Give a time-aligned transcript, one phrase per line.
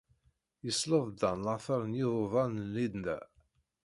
[0.65, 3.17] Yesleḍ Dan later n yiḍudan n Linda.